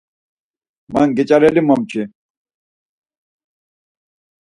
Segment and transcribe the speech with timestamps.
[0.93, 2.03] Man geç̌areli momçi.